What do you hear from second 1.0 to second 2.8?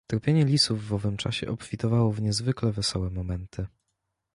czasie obfitowało w niezwykle